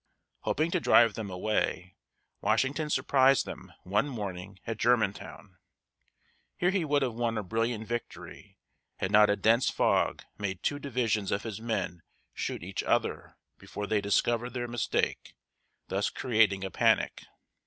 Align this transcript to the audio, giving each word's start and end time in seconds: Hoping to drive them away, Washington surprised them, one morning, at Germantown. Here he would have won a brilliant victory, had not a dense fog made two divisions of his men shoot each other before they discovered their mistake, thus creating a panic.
Hoping 0.39 0.71
to 0.71 0.79
drive 0.79 1.13
them 1.13 1.29
away, 1.29 1.93
Washington 2.41 2.89
surprised 2.89 3.45
them, 3.45 3.71
one 3.83 4.07
morning, 4.09 4.57
at 4.65 4.77
Germantown. 4.77 5.57
Here 6.57 6.71
he 6.71 6.83
would 6.83 7.03
have 7.03 7.13
won 7.13 7.37
a 7.37 7.43
brilliant 7.43 7.87
victory, 7.87 8.57
had 8.97 9.11
not 9.11 9.29
a 9.29 9.35
dense 9.35 9.69
fog 9.69 10.23
made 10.39 10.63
two 10.63 10.79
divisions 10.79 11.31
of 11.31 11.43
his 11.43 11.61
men 11.61 12.01
shoot 12.33 12.63
each 12.63 12.81
other 12.81 13.37
before 13.59 13.85
they 13.85 14.01
discovered 14.01 14.55
their 14.55 14.67
mistake, 14.67 15.35
thus 15.87 16.09
creating 16.09 16.63
a 16.63 16.71
panic. 16.71 17.25